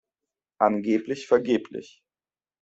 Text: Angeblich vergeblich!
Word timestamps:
Angeblich 0.57 1.27
vergeblich! 1.27 2.01